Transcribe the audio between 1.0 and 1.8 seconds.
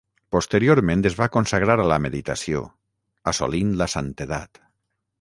es va consagrar